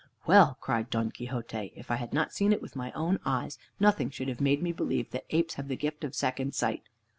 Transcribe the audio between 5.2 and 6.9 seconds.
apes have the gift of second sight.